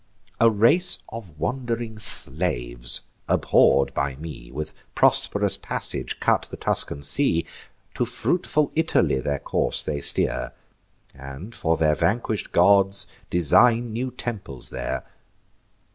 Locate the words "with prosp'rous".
4.51-5.57